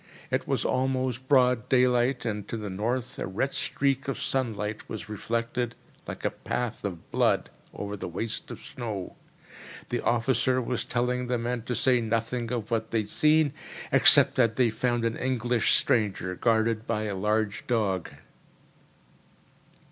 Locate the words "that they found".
14.37-15.05